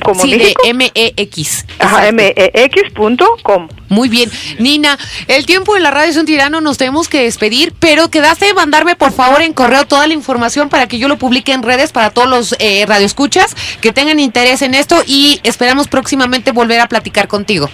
[0.04, 0.62] como Sí, de México.
[0.66, 1.66] M-E-X.
[1.80, 2.24] Ajá, Exacto.
[2.24, 3.68] M-E-X punto com.
[3.90, 4.32] Muy bien.
[4.60, 8.46] Nina, el tiempo de la radio es un tirano, nos tenemos que despedir, pero quedaste
[8.46, 11.64] de mandarme por favor en correo toda la información para que yo lo publique en
[11.64, 16.80] redes para todos los eh, radioescuchas que tengan interés en esto y esperamos próximamente volver
[16.80, 17.70] a platicar contigo.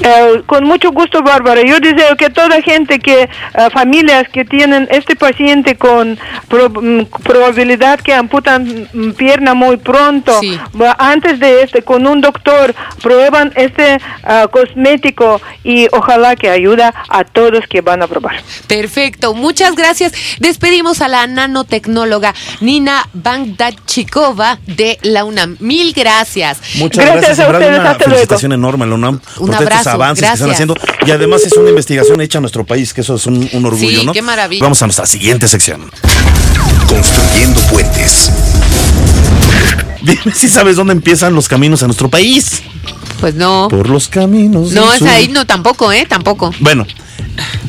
[0.00, 1.62] Eh, con mucho gusto, Bárbara.
[1.62, 3.28] Yo deseo que toda gente que, eh,
[3.72, 10.38] familias que tienen este paciente con pro- mm, probabilidad que amputan mm, pierna muy pronto,
[10.40, 10.58] Sí.
[10.98, 17.24] antes de este, con un doctor, prueban este ah, cosmético y ojalá que ayuda a
[17.24, 18.36] todos que van a probar.
[18.66, 20.12] Perfecto, muchas gracias.
[20.40, 25.56] Despedimos a la nanotecnóloga Nina Bangdachikova de la UNAM.
[25.60, 26.60] Mil gracias.
[26.76, 27.48] Muchas Gracias gracias.
[27.48, 28.14] a ustedes, una hasta luego.
[28.16, 29.20] felicitación enorme a la UNAM
[29.58, 30.74] Todos estos abrazo, avances que están haciendo.
[31.06, 34.00] Y además es una investigación hecha en nuestro país, que eso es un, un orgullo,
[34.00, 34.12] Sí, ¿no?
[34.12, 34.62] qué maravilla.
[34.62, 35.90] Vamos a nuestra siguiente sección.
[36.88, 38.30] Construyendo puentes.
[40.02, 42.62] Dime si sabes dónde empiezan los caminos en nuestro país.
[43.20, 43.68] Pues no.
[43.68, 44.72] Por los caminos.
[44.72, 45.08] No, es sur.
[45.08, 46.06] ahí, no, tampoco, ¿eh?
[46.08, 46.52] Tampoco.
[46.60, 46.86] Bueno,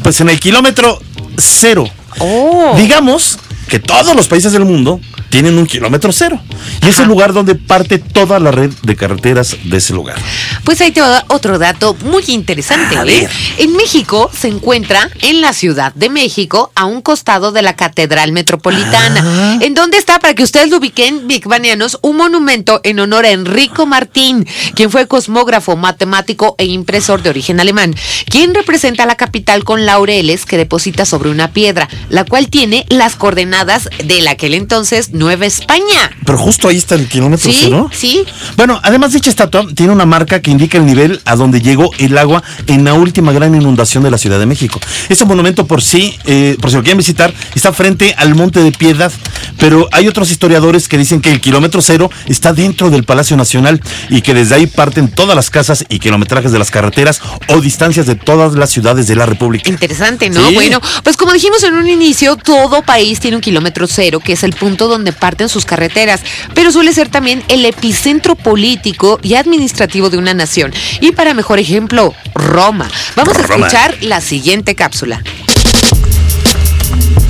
[0.04, 1.00] pues en el kilómetro
[1.38, 1.90] cero.
[2.20, 2.74] Oh.
[2.78, 6.40] Digamos que todos los países del mundo tienen un kilómetro cero.
[6.84, 10.18] Y es el lugar donde parte toda la red de carreteras de ese lugar.
[10.64, 12.98] Pues ahí te va otro dato muy interesante.
[12.98, 13.06] A ¿eh?
[13.06, 13.32] ver.
[13.58, 18.32] En México se encuentra en la Ciudad de México, a un costado de la Catedral
[18.32, 19.22] Metropolitana.
[19.24, 19.58] Ah.
[19.62, 20.20] ¿En dónde está?
[20.20, 25.08] Para que ustedes lo ubiquen, bigbanianos, un monumento en honor a Enrico Martín, quien fue
[25.08, 27.96] cosmógrafo, matemático e impresor de origen alemán,
[28.30, 33.16] quien representa la capital con laureles que deposita sobre una piedra, la cual tiene las
[33.16, 36.12] coordenadas del aquel entonces Nueva España.
[36.26, 37.90] Pero justo ahí está el kilómetro Sí, cero.
[37.94, 38.24] sí.
[38.56, 42.18] Bueno, además dicha estatua tiene una marca que indica el nivel a donde llegó el
[42.18, 44.80] agua en la última gran inundación de la Ciudad de México.
[45.10, 48.72] Este monumento por sí, eh, por si lo quieren visitar, está frente al Monte de
[48.72, 49.12] Piedad,
[49.60, 53.82] pero hay otros historiadores que dicen que el kilómetro cero está dentro del Palacio Nacional
[54.10, 58.06] y que desde ahí parten todas las casas y kilometrajes de las carreteras o distancias
[58.06, 59.70] de todas las ciudades de la República.
[59.70, 60.48] Interesante, ¿no?
[60.50, 60.56] Sí.
[60.56, 64.44] Bueno, pues como dijimos en un inicio, todo país tiene un kilómetro cero, que es
[64.44, 66.22] el punto donde parten sus carreteras,
[66.54, 70.74] pero suele ser también el epicentro político y administrativo de una nación.
[71.02, 72.90] Y para mejor ejemplo, Roma.
[73.16, 75.24] Vamos a escuchar la siguiente cápsula.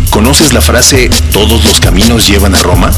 [0.09, 2.91] ¿Conoces la frase todos los caminos llevan a Roma?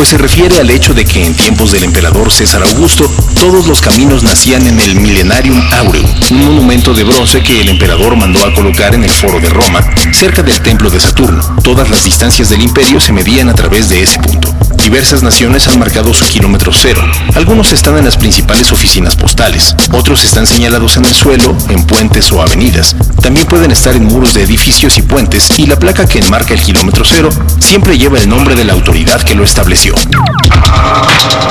[0.00, 3.06] Pues se refiere al hecho de que en tiempos del emperador César Augusto,
[3.38, 8.16] todos los caminos nacían en el Millenarium Aureum, un monumento de bronce que el emperador
[8.16, 9.84] mandó a colocar en el foro de Roma,
[10.14, 11.54] cerca del templo de Saturno.
[11.62, 14.48] Todas las distancias del imperio se medían a través de ese punto.
[14.82, 17.02] Diversas naciones han marcado su kilómetro cero.
[17.34, 22.32] Algunos están en las principales oficinas postales, otros están señalados en el suelo, en puentes
[22.32, 22.96] o avenidas.
[23.22, 26.60] También pueden estar en muros de edificios y puentes y la placa que enmarca el
[26.60, 29.94] kilómetro cero siempre lleva el nombre de la autoridad que lo estableció.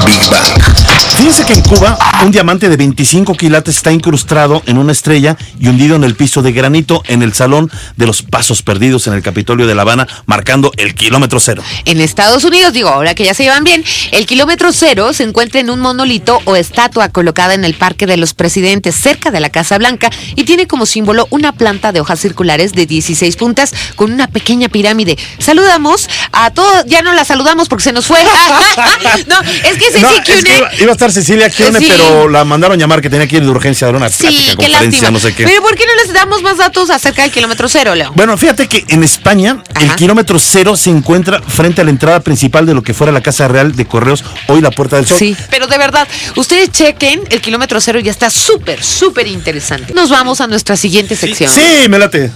[0.05, 0.79] Big Bang.
[1.17, 5.67] Fíjense que en Cuba un diamante de 25 quilates está incrustado en una estrella y
[5.67, 9.21] hundido en el piso de granito en el salón de los pasos perdidos en el
[9.21, 11.61] Capitolio de La Habana, marcando el kilómetro cero.
[11.83, 15.59] En Estados Unidos, digo, ahora que ya se llevan bien, el kilómetro cero se encuentra
[15.59, 19.49] en un monolito o estatua colocada en el Parque de los Presidentes, cerca de la
[19.49, 24.11] Casa Blanca, y tiene como símbolo una planta de hojas circulares de 16 puntas con
[24.11, 25.17] una pequeña pirámide.
[25.37, 28.19] Saludamos a todos, ya no la saludamos porque se nos fue.
[29.27, 31.87] no, es que Ceci No, es que iba, a estar Cecilia Kione, Sí.
[31.89, 34.41] pero la mandaron llamar que tenía que ir de urgencia a dar una Sí, plática,
[34.51, 35.11] qué conferencia, lástima.
[35.11, 35.43] no sé qué.
[35.45, 38.11] Pero ¿por qué no les damos más datos acerca del kilómetro cero, Leo?
[38.15, 42.65] Bueno, fíjate que en España el kilómetro cero se encuentra frente a la entrada principal
[42.65, 45.17] de lo que fuera la Casa Real de Correos, hoy la Puerta del Sol.
[45.17, 49.93] Sí, pero de verdad, ustedes chequen el kilómetro cero, ya está súper, súper interesante.
[49.93, 51.51] Nos vamos a nuestra siguiente sección.
[51.53, 52.31] Sí, me late.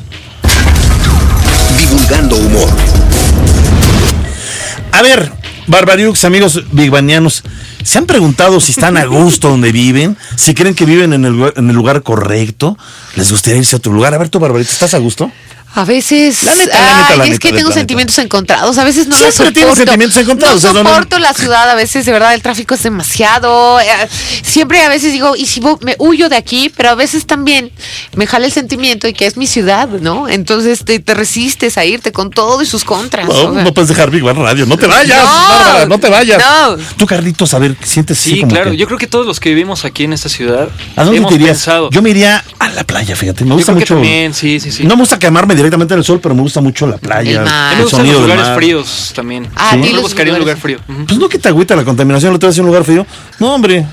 [1.77, 2.69] Divulgando humor.
[4.91, 5.31] A ver,
[5.67, 7.43] Barbariux, amigos bigbanianos,
[7.83, 10.17] ¿se han preguntado si están a gusto donde viven?
[10.36, 12.77] ¿Si creen que viven en el, lugar- en el lugar correcto?
[13.15, 14.13] ¿Les gustaría irse a otro lugar?
[14.13, 15.31] A ver, tú, Barbarita, ¿estás a gusto?
[15.75, 18.77] A veces, La neta, la neta, ay, la es que la tengo sentimientos encontrados.
[18.77, 19.53] A veces no la Siempre soporto.
[19.53, 21.69] tienes sentimientos encontrados, No o sea, no- soporto la ciudad.
[21.69, 23.79] A veces, de verdad, el tráfico es demasiado.
[23.79, 23.86] eh,
[24.43, 27.71] Siempre, a veces digo, y si me huyo de aquí, pero a veces también
[28.15, 30.29] me jala el sentimiento y que es mi ciudad, ¿no?
[30.29, 33.25] Entonces te, te resistes a irte con todo y sus contras.
[33.27, 33.63] No, o sea.
[33.63, 34.65] no puedes dejar Big Bang Radio.
[34.67, 36.38] No te vayas, No, Bárbara, no te vayas.
[36.39, 36.77] no.
[36.97, 38.71] Tú, Carlitos, a ver, sientes Sí, como claro.
[38.71, 41.29] que- Yo creo que todos los que vivimos aquí en esta ciudad ¿A dónde hemos
[41.29, 41.57] te irías?
[41.57, 41.89] pensado.
[41.89, 43.43] Yo me iría a la playa, fíjate.
[43.43, 43.93] Me Yo gusta creo que mucho.
[43.95, 44.83] también, sí, sí, sí.
[44.83, 47.39] No me gusta quemarme directamente en el sol, pero me gusta mucho la playa.
[47.39, 47.71] El mar.
[47.73, 48.58] El me gustan sonido los del lugares mar.
[48.58, 49.47] fríos también.
[49.56, 49.78] Ah, Sí.
[49.78, 50.80] a ti Yo los buscaría un lugar frío.
[51.08, 53.06] Pues no que te agüita la contaminación, lo te vas a un lugar frío.
[53.39, 53.86] No, hombre.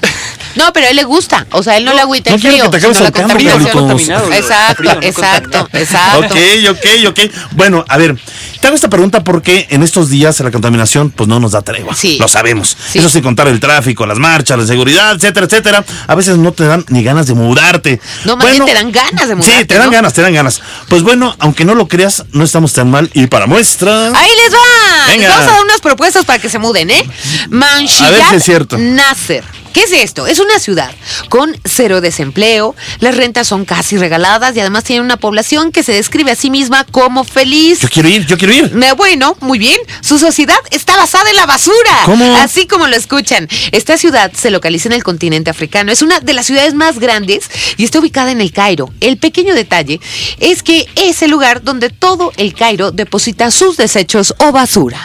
[0.56, 1.46] No, pero a él le gusta.
[1.52, 2.64] O sea, él no, le agüita no el frío.
[2.64, 4.32] que te acabes sino la contaminación.
[4.32, 6.26] Exacto, Frío, no exacto, exacto.
[6.26, 6.36] Ok,
[6.70, 7.20] ok, ok.
[7.52, 8.16] Bueno, a ver,
[8.60, 11.94] te hago esta pregunta porque en estos días la contaminación pues no nos da tregua.
[11.94, 12.18] Sí.
[12.18, 12.76] Lo sabemos.
[12.90, 12.98] Sí.
[12.98, 15.84] Eso sin contar el tráfico, las marchas, la seguridad, etcétera, etcétera.
[16.06, 18.00] A veces no te dan ni ganas de mudarte.
[18.24, 19.92] No, más bien te dan ganas de Sí, mudarte, te dan ¿no?
[19.92, 20.60] ganas, te dan ganas.
[20.88, 23.10] Pues bueno, aunque no lo creas, no estamos tan mal.
[23.14, 24.08] Y para muestra...
[24.08, 25.06] Ahí les va.
[25.08, 25.28] Venga.
[25.30, 27.04] Vamos a dar unas propuestas para que se muden, ¿eh?
[27.52, 28.76] A ver si es cierto.
[28.78, 29.44] Nasser.
[29.72, 30.26] ¿Qué es esto?
[30.26, 30.90] Es una ciudad
[31.28, 35.92] con cero desempleo, las rentas son casi regaladas y además tiene una población que se
[35.92, 37.80] describe a sí misma como feliz.
[37.80, 38.72] Yo quiero ir, yo quiero ir.
[38.96, 39.78] Bueno, muy bien.
[40.00, 42.02] Su sociedad está basada en la basura.
[42.04, 42.37] ¿Cómo?
[42.37, 43.48] Así como lo escuchan.
[43.72, 45.92] Esta ciudad se localiza en el continente africano.
[45.92, 48.90] Es una de las ciudades más grandes y está ubicada en el Cairo.
[49.00, 50.00] El pequeño detalle
[50.38, 55.00] es que es el lugar donde todo el Cairo deposita sus desechos o basura.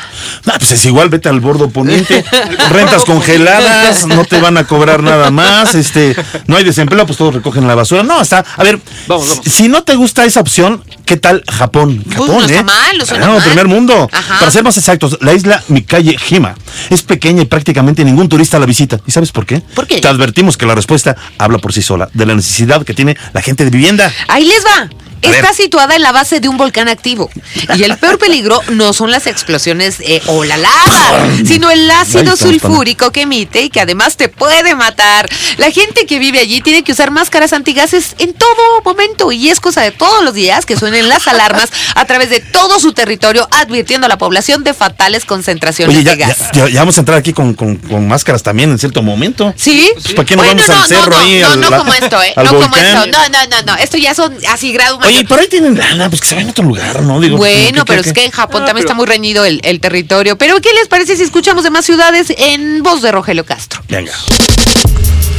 [0.45, 2.23] Ah, pues es igual, vete al bordo poniente,
[2.69, 6.15] rentas congeladas, no te van a cobrar nada más, este,
[6.47, 8.03] no hay desempleo, pues todos recogen la basura.
[8.03, 9.43] No, está, a ver, Vamos, vamos.
[9.43, 12.03] Si, si no te gusta esa opción, ¿qué tal Japón?
[12.09, 12.63] Japón, no está ¿eh?
[12.63, 13.43] mal, no suena mal.
[13.43, 14.09] primer mundo.
[14.11, 14.39] Ajá.
[14.39, 16.55] Para ser más exactos, la isla Mikaye Hima
[16.89, 18.99] es pequeña y prácticamente ningún turista la visita.
[19.05, 19.61] ¿Y sabes por qué?
[19.73, 20.01] ¿Por qué?
[20.01, 23.41] Te advertimos que la respuesta habla por sí sola, de la necesidad que tiene la
[23.41, 24.11] gente de vivienda.
[24.27, 24.89] Ahí les va.
[25.23, 25.55] A Está ver.
[25.55, 27.29] situada en la base de un volcán activo.
[27.75, 32.35] Y el peor peligro no son las explosiones eh, o la lava, sino el ácido
[32.35, 35.27] sulfúrico que emite y que además te puede matar.
[35.57, 39.31] La gente que vive allí tiene que usar máscaras antigases en todo momento.
[39.31, 42.79] Y es cosa de todos los días que suenen las alarmas a través de todo
[42.79, 46.37] su territorio, advirtiendo a la población de fatales concentraciones Oye, ya, de gas.
[46.53, 49.53] ya- vamos a entrar aquí con, con- con máscaras también en cierto momento.
[49.57, 49.89] ¿Sí?
[49.93, 51.93] Pues, ¿para qué no Bueno, vamos al no, cerro no, ahí, No, al- no, como
[51.93, 52.33] esto, ¿eh?
[52.35, 53.05] al No como esto.
[53.07, 53.75] No, no, no, no.
[53.75, 56.51] Esto ya son así grado Oye, por ahí tienen lana, pues que se vayan a
[56.51, 57.19] otro lugar, ¿no?
[57.19, 59.43] Digo, Bueno, ¿qué- pero qué- es que en Japón No, también pero- está muy reñido
[59.43, 60.37] el, el territorio.
[60.37, 63.81] Pero ¿qué les parece si escuchamos de más ciudades en voz de Rogelio Castro?
[63.89, 64.13] Venga.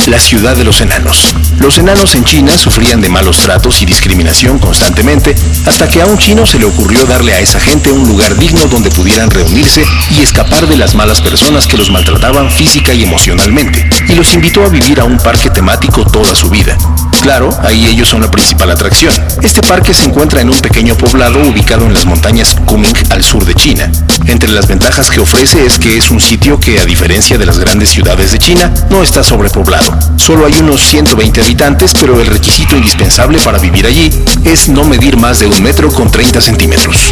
[0.07, 1.35] La ciudad de los enanos.
[1.59, 5.35] Los enanos en China sufrían de malos tratos y discriminación constantemente,
[5.67, 8.67] hasta que a un chino se le ocurrió darle a esa gente un lugar digno
[8.69, 13.89] donde pudieran reunirse y escapar de las malas personas que los maltrataban física y emocionalmente,
[14.09, 16.79] y los invitó a vivir a un parque temático toda su vida.
[17.27, 19.13] Claro, ahí ellos son la principal atracción.
[19.43, 23.45] Este parque se encuentra en un pequeño poblado ubicado en las montañas Kunming al sur
[23.45, 23.91] de China.
[24.27, 27.59] Entre las ventajas que ofrece es que es un sitio que, a diferencia de las
[27.59, 29.93] grandes ciudades de China, no está sobrepoblado.
[30.15, 34.09] Solo hay unos 120 habitantes, pero el requisito indispensable para vivir allí
[34.45, 37.11] es no medir más de un metro con 30 centímetros.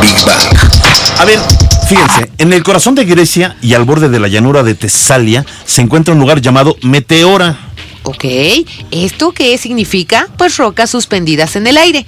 [0.00, 0.56] Big Bang.
[1.18, 1.40] A ver,
[1.88, 5.82] fíjense, en el corazón de Grecia y al borde de la llanura de Tesalia se
[5.82, 7.65] encuentra un lugar llamado Meteora.
[8.08, 8.24] Ok,
[8.92, 10.28] ¿esto qué significa?
[10.38, 12.06] Pues rocas suspendidas en el aire.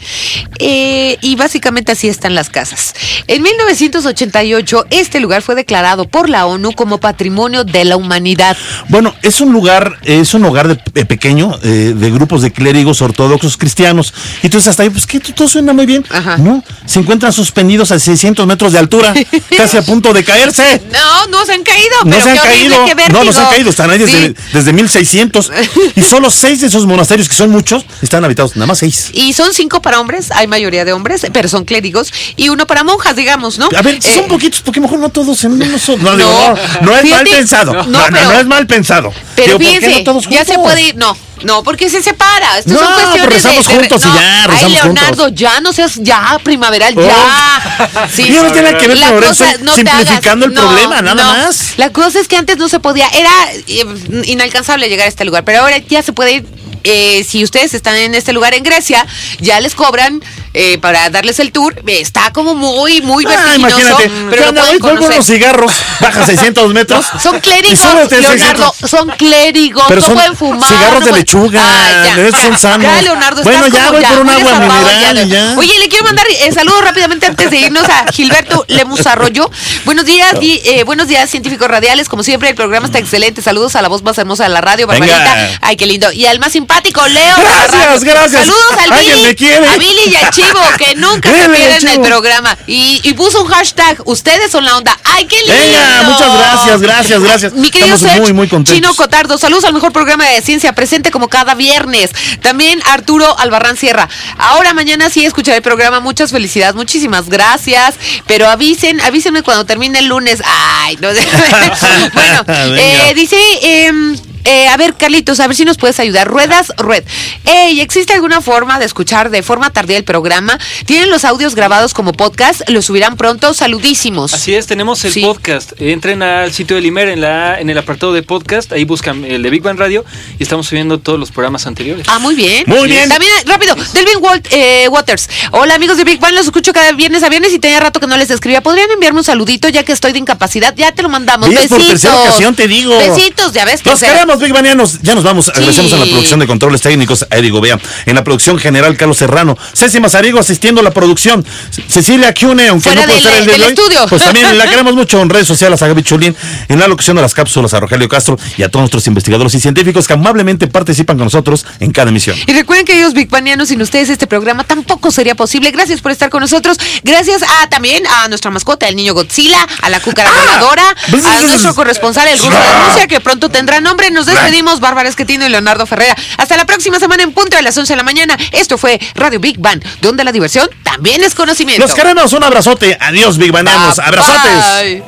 [0.61, 2.95] Eh, y básicamente así están las casas.
[3.27, 8.57] En 1988, este lugar fue declarado por la ONU como Patrimonio de la Humanidad.
[8.89, 13.03] Bueno, es un lugar, es un hogar de, de pequeño, eh, de grupos de clérigos
[13.03, 14.15] ortodoxos cristianos.
[14.45, 16.05] Entonces hasta ahí, pues que todo suena muy bien.
[16.11, 16.37] Ajá.
[16.37, 19.15] No, se encuentran suspendidos a 600 metros de altura,
[19.57, 20.81] casi a punto de caerse.
[20.93, 22.05] No, no se han caído.
[22.05, 22.87] No pero se han qué caído.
[22.87, 23.71] qué No, no se han caído.
[23.71, 25.51] Están ahí desde, desde 1600.
[25.95, 28.57] Y solo seis de esos monasterios, que son muchos, están habitados.
[28.57, 29.11] Nada más seis.
[29.13, 32.85] Y son cinco para hombres, hay mayoría de hombres, pero son clérigos, y uno para
[32.85, 33.69] monjas, digamos, ¿no?
[33.77, 36.03] A ver, Eh, son poquitos, porque mejor no todos en uno solo.
[36.03, 37.73] No, digo, No, no, no es mal pensado.
[37.75, 39.13] no, No, no, pero- no es mal pensado.
[39.37, 42.59] Pero Digo, ¿por qué fíjense, ya se puede ir, no, no, porque se separa.
[42.59, 45.41] Estas No, son cuestiones rezamos de, de- juntos y ya, Ay, rezamos Leonardo, juntos.
[45.41, 47.03] ya no seas, ya, primaveral, Oh.
[47.07, 48.09] ya.
[48.15, 48.23] Sí.
[48.27, 51.75] Y no tiene que ver con cosa- no simplificando hagas, el no, problema, nada más.
[51.77, 53.31] La cosa es que antes no se podía, era
[53.67, 53.85] eh,
[54.25, 56.47] inalcanzable llegar a este lugar, pero ahora ya se puede ir.
[56.85, 59.07] Eh, si ustedes están en este lugar en Grecia,
[59.41, 60.23] ya les cobran
[60.55, 61.75] eh, para darles el tour.
[61.87, 64.61] Eh, Está como muy, muy Ah, vertiginoso, imagínate, pero ¿qué lo onda?
[64.63, 65.17] pueden Hoy vuelvo conocer.
[65.17, 67.07] unos cigarros, baja 600 metros.
[67.23, 68.91] Son clérigos, Leonardo, 600.
[68.91, 70.69] son clérigos, Pero no son pueden fumar.
[70.69, 72.87] cigarros no de pueden- lechuga, Ay, de esos son sanos.
[72.93, 75.25] Ya, Leonardo, Bueno, ya voy por un agua mineral ya.
[75.25, 75.55] ya.
[75.59, 79.51] Oye, le quiero mandar eh, saludos rápidamente antes de irnos a Gilberto Lemus Arroyo.
[79.85, 82.09] Buenos días, di- eh, buenos días, científicos radiales.
[82.09, 83.43] Como siempre, el programa está excelente.
[83.43, 85.07] Saludos a la voz más hermosa de la radio, Venga.
[85.07, 85.59] Barbarita.
[85.63, 86.11] Ay, qué lindo.
[86.13, 87.37] Y al más simpático, Leo.
[87.39, 88.41] Gracias, gracias.
[88.43, 89.23] Saludos al Billy.
[89.23, 89.67] me quiere.
[89.67, 92.57] A Billy y al Chivo, que nunca se pierden el programa.
[92.67, 94.99] Y, y puso un hashtag, ustedes son la onda.
[95.05, 95.55] Ay, qué lindo.
[95.55, 97.53] Venga, muchas gracias, gracias, gracias.
[97.55, 98.75] Mi querido Estamos Serge, muy, muy contentos.
[98.75, 102.11] Chino Cotardo, saludos al mejor programa de ciencia presente como cada viernes.
[102.43, 104.09] También Arturo Albarrán Sierra.
[104.37, 106.01] Ahora mañana sí escucharé el programa.
[106.01, 107.95] Muchas felicidades, muchísimas gracias.
[108.27, 110.43] Pero avisen, avísenme cuando termine el lunes.
[110.45, 111.09] Ay, no
[112.13, 112.45] bueno,
[112.77, 113.39] eh, dice.
[113.63, 116.27] em, eh, a ver, Carlitos, a ver si nos puedes ayudar.
[116.27, 117.05] Ruedas, Red.
[117.45, 120.59] Ey, ¿existe alguna forma de escuchar de forma tardía el programa?
[120.87, 122.63] ¿Tienen los audios grabados como podcast?
[122.69, 123.53] ¿Los subirán pronto?
[123.53, 124.33] Saludísimos.
[124.33, 125.21] Así es, tenemos el Sí.
[125.23, 125.73] podcast.
[125.81, 129.43] Entren al sitio del IMER en, la, en el apartado de podcast, ahí buscan el
[129.43, 130.05] de Big Bang Radio
[130.39, 132.07] y estamos subiendo todos los programas anteriores.
[132.09, 132.65] Ah, muy bien.
[132.67, 133.09] Muy bien.
[133.09, 135.29] También, eh, rápido, Delvin Walt, eh, Waters.
[135.53, 138.07] Hola, amigos de Big Bang, los escucho cada viernes a viernes y tenía rato que
[138.07, 138.63] no les escribía.
[138.63, 140.75] ¿Podrían enviarme un saludito ya que estoy de incapacidad?
[140.77, 141.49] Ya te lo mandamos.
[141.49, 141.69] Besitos.
[141.79, 142.97] Por tercera ocasión te digo.
[142.97, 143.85] Besitos, ya ves.
[143.85, 144.13] Los tercera.
[144.15, 145.49] queremos Estimados Big Banianos, ya nos vamos.
[145.49, 147.79] Agradecemos a la producción de controles técnicos a Eddie Gobea.
[148.07, 149.57] En la producción general, Carlos Serrano.
[149.75, 151.45] Ceci Mazarigo asistiendo a la producción.
[151.89, 154.07] Cecilia Cune, aunque Fuera no puede del- ser el de hoy, estudio.
[154.09, 156.37] Pues también la queremos mucho en redes sociales a Gaby Chulín.
[156.69, 159.61] En la locución de las cápsulas a Rogelio Castro y a todos nuestros investigadores y
[159.61, 162.37] científicos que amablemente participan con nosotros en cada emisión.
[162.47, 165.71] Y recuerden que ellos Big Banianos, sin ustedes este programa tampoco sería posible.
[165.73, 166.79] Gracias por estar con nosotros.
[167.03, 171.75] Gracias a también a nuestra mascota, el niño Godzilla, a la cúcara voladora, a nuestro
[171.75, 174.11] corresponsal, el ruso de Rusia, que pronto tendrá nombre.
[174.11, 176.15] Nos despedimos, Bárbara Esquetino y Leonardo Ferrera.
[176.37, 178.37] Hasta la próxima semana en punto a las 11 de la mañana.
[178.53, 181.83] Esto fue Radio Big Bang, donde la diversión también es conocimiento.
[181.83, 182.97] Los queremos, un abrazote.
[183.01, 183.97] Adiós, Big Banianos.
[183.97, 184.65] Bye, Abrazotes.
[184.83, 185.03] bye.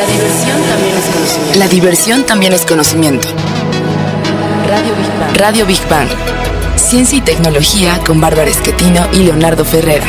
[0.00, 1.58] La diversión también es conocimiento.
[1.58, 3.28] La diversión también es conocimiento.
[4.68, 5.36] Radio Big Bang.
[5.36, 6.08] Radio Big Bang.
[6.76, 10.06] Ciencia y tecnología con Bárbara Esquetino y Leonardo Ferrera.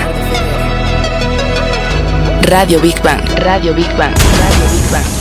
[2.43, 3.21] Radio Big Bang.
[3.37, 4.13] Radio Big Bang.
[4.15, 5.20] Radio Big Bang.